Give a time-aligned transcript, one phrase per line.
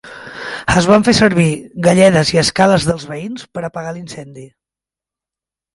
[0.81, 1.45] Es van fer servir
[1.89, 4.49] galledes i escales dels veïns per apagar l'incendi.